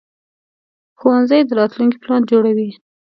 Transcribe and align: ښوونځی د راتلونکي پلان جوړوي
ښوونځی 0.99 1.41
د 1.45 1.49
راتلونکي 1.59 1.97
پلان 2.03 2.21
جوړوي 2.31 2.69